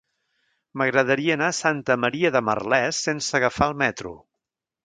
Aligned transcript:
M'agradaria 0.81 1.35
anar 1.37 1.51
a 1.53 1.57
Santa 1.57 1.99
Maria 2.05 2.33
de 2.39 2.43
Merlès 2.49 3.05
sense 3.09 3.39
agafar 3.41 3.73
el 3.75 3.81
metro. 3.87 4.19